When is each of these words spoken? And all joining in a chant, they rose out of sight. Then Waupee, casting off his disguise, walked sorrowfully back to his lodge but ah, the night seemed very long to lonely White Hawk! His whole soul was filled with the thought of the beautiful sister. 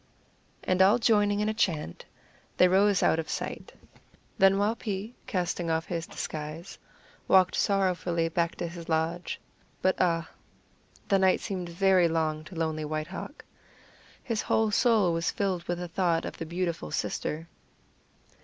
And 0.63 0.81
all 0.81 0.97
joining 0.97 1.41
in 1.41 1.47
a 1.47 1.53
chant, 1.53 2.05
they 2.57 2.67
rose 2.67 3.03
out 3.03 3.19
of 3.19 3.29
sight. 3.29 3.71
Then 4.39 4.57
Waupee, 4.57 5.13
casting 5.27 5.69
off 5.69 5.85
his 5.85 6.07
disguise, 6.07 6.79
walked 7.27 7.53
sorrowfully 7.53 8.27
back 8.27 8.55
to 8.55 8.67
his 8.67 8.89
lodge 8.89 9.39
but 9.83 9.95
ah, 9.99 10.27
the 11.07 11.19
night 11.19 11.39
seemed 11.39 11.69
very 11.69 12.07
long 12.07 12.43
to 12.45 12.55
lonely 12.55 12.83
White 12.83 13.05
Hawk! 13.09 13.45
His 14.23 14.41
whole 14.41 14.71
soul 14.71 15.13
was 15.13 15.29
filled 15.29 15.61
with 15.65 15.77
the 15.77 15.87
thought 15.87 16.25
of 16.25 16.39
the 16.39 16.47
beautiful 16.47 16.89
sister. 16.89 17.47